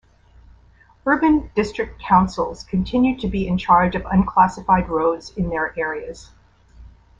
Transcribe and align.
Urban 1.05 1.51
district 1.53 2.01
councils 2.01 2.63
continued 2.63 3.19
to 3.19 3.27
be 3.27 3.47
in 3.47 3.55
charge 3.59 3.93
of 3.93 4.03
unclassified 4.07 4.89
roads 4.89 5.29
in 5.37 5.47
their 5.51 5.77
areas. 5.79 6.31